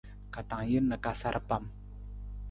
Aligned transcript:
Ka 0.33 0.41
tang 0.49 0.65
jin 0.71 0.85
na 0.89 0.97
ka 1.03 1.11
sar 1.21 1.35
pam. 1.47 1.63